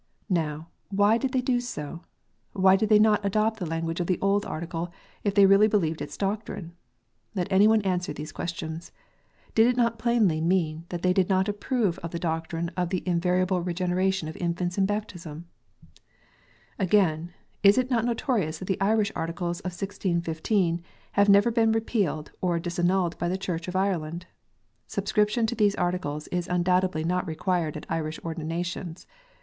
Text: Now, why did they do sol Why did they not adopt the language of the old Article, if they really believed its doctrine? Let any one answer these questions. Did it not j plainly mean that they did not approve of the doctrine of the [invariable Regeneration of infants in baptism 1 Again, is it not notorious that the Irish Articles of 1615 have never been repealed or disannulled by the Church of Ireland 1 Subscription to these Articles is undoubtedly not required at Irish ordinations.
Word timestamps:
Now, 0.31 0.69
why 0.89 1.19
did 1.19 1.31
they 1.31 1.41
do 1.41 1.59
sol 1.59 2.05
Why 2.53 2.75
did 2.75 2.89
they 2.89 2.97
not 2.97 3.23
adopt 3.23 3.59
the 3.59 3.67
language 3.67 3.99
of 3.99 4.07
the 4.07 4.17
old 4.19 4.47
Article, 4.47 4.91
if 5.23 5.35
they 5.35 5.45
really 5.45 5.67
believed 5.67 6.01
its 6.01 6.17
doctrine? 6.17 6.71
Let 7.35 7.45
any 7.51 7.67
one 7.67 7.83
answer 7.83 8.11
these 8.11 8.31
questions. 8.31 8.91
Did 9.53 9.67
it 9.67 9.77
not 9.77 9.99
j 9.99 10.01
plainly 10.03 10.41
mean 10.41 10.85
that 10.89 11.03
they 11.03 11.13
did 11.13 11.29
not 11.29 11.47
approve 11.47 11.99
of 11.99 12.09
the 12.09 12.17
doctrine 12.17 12.69
of 12.69 12.89
the 12.89 13.03
[invariable 13.07 13.61
Regeneration 13.61 14.27
of 14.27 14.35
infants 14.37 14.75
in 14.75 14.87
baptism 14.87 15.45
1 16.77 16.85
Again, 16.87 17.31
is 17.61 17.77
it 17.77 17.91
not 17.91 18.03
notorious 18.03 18.57
that 18.57 18.65
the 18.65 18.81
Irish 18.81 19.11
Articles 19.15 19.59
of 19.59 19.65
1615 19.71 20.81
have 21.11 21.29
never 21.29 21.51
been 21.51 21.71
repealed 21.71 22.31
or 22.41 22.59
disannulled 22.59 23.19
by 23.19 23.29
the 23.29 23.37
Church 23.37 23.67
of 23.67 23.75
Ireland 23.75 24.25
1 24.25 24.31
Subscription 24.87 25.45
to 25.45 25.53
these 25.53 25.75
Articles 25.75 26.27
is 26.29 26.47
undoubtedly 26.47 27.03
not 27.03 27.27
required 27.27 27.77
at 27.77 27.85
Irish 27.87 28.19
ordinations. 28.25 29.05